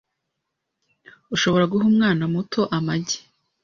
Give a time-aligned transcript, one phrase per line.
[1.35, 3.19] Ushobora guha umwana muto amagi